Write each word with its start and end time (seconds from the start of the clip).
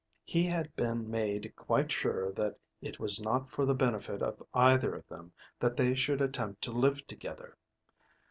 He 0.23 0.47
had 0.47 0.75
been 0.75 1.11
made 1.11 1.53
quite 1.55 1.91
sure 1.91 2.31
that 2.31 2.57
it 2.81 2.99
was 2.99 3.21
not 3.21 3.51
for 3.51 3.67
the 3.67 3.75
benefit 3.75 4.23
of 4.23 4.41
either 4.51 4.95
of 4.95 5.07
them 5.07 5.31
that 5.59 5.77
they 5.77 5.93
should 5.93 6.21
attempt 6.21 6.63
to 6.63 6.71
live 6.71 7.05
together. 7.05 7.55